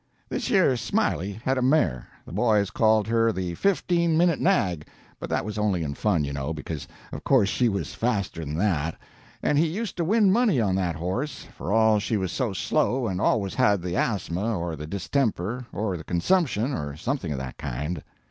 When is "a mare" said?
1.59-2.07